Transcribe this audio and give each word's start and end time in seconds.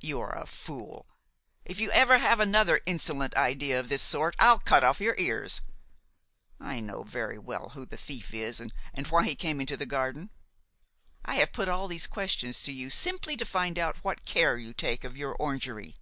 You 0.00 0.22
are 0.22 0.34
a 0.34 0.46
fool; 0.46 1.04
if 1.66 1.78
you 1.80 1.90
ever 1.90 2.16
have 2.16 2.40
another 2.40 2.80
insolent 2.86 3.36
idea 3.36 3.78
of 3.78 3.90
this 3.90 4.00
sort 4.00 4.34
I'll 4.38 4.58
cut 4.58 4.82
off 4.82 5.02
your 5.02 5.14
ears. 5.18 5.60
I 6.58 6.80
know 6.80 7.02
very 7.02 7.38
well 7.38 7.72
who 7.74 7.84
the 7.84 7.98
thief 7.98 8.32
is 8.32 8.58
and 8.58 8.72
why 9.08 9.24
he 9.26 9.34
came 9.34 9.60
into 9.60 9.76
the 9.76 9.84
garden. 9.84 10.30
I 11.26 11.34
have 11.34 11.52
put 11.52 11.68
all 11.68 11.88
these 11.88 12.06
questions 12.06 12.62
to 12.62 12.72
you 12.72 12.88
simply 12.88 13.36
to 13.36 13.44
find 13.44 13.78
out 13.78 14.02
what 14.02 14.24
care 14.24 14.56
you 14.56 14.72
take 14.72 15.04
of 15.04 15.14
your 15.18 15.34
orangery. 15.36 15.94